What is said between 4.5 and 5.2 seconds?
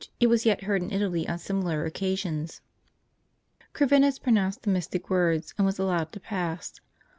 the mystic